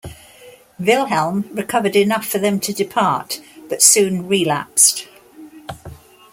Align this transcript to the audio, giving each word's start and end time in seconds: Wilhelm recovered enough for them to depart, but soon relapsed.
Wilhelm 0.79 1.47
recovered 1.53 1.95
enough 1.95 2.25
for 2.25 2.39
them 2.39 2.59
to 2.61 2.73
depart, 2.73 3.39
but 3.69 3.83
soon 3.83 4.25
relapsed. 4.27 5.07